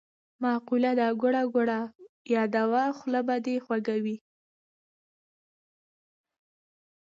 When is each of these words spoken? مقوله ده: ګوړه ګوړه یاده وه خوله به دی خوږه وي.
مقوله 0.41 0.91
ده: 0.99 1.07
ګوړه 1.21 1.43
ګوړه 1.53 1.79
یاده 2.35 2.63
وه 2.71 2.83
خوله 2.97 3.21
به 3.27 3.35
دی 3.45 3.55
خوږه 3.65 3.95
وي. 4.03 4.17